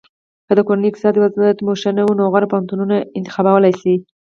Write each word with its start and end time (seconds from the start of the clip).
که 0.47 0.51
د 0.57 0.59
کورنۍ 0.67 0.87
اقتصادي 0.89 1.19
وضعیت 1.21 1.57
مو 1.65 1.73
ښه 1.81 1.91
وي 2.05 2.13
نو 2.19 2.23
غوره 2.31 2.47
پوهنتونونه 2.51 2.95
انتخابولی 3.17 3.73
شی. 3.81 3.95